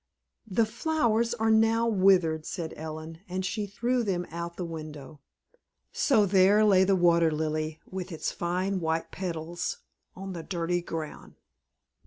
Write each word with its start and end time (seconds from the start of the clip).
"The 0.47 0.65
flowers 0.65 1.35
are 1.35 1.51
now 1.51 1.85
withered," 1.87 2.43
said 2.43 2.73
Ellen, 2.75 3.19
and 3.29 3.45
she 3.45 3.67
threw 3.67 4.01
them 4.01 4.25
out 4.31 4.53
of 4.53 4.57
the 4.57 4.65
window. 4.65 5.19
So 5.91 6.25
there 6.25 6.65
lay 6.65 6.83
the 6.83 6.95
Water 6.95 7.29
Lily 7.29 7.79
with 7.85 8.11
its 8.11 8.31
fine 8.31 8.79
white 8.79 9.11
petals 9.11 9.77
on 10.15 10.33
the 10.33 10.41
dirty 10.41 10.81
ground. 10.81 11.35